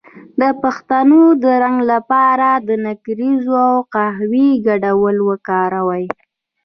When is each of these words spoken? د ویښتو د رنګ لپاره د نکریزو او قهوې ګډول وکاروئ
د 0.39 0.41
ویښتو 0.61 1.21
د 1.43 1.45
رنګ 1.63 1.79
لپاره 1.91 2.49
د 2.67 2.69
نکریزو 2.85 3.53
او 3.69 3.75
قهوې 3.93 4.49
ګډول 4.67 5.15
وکاروئ 5.29 6.05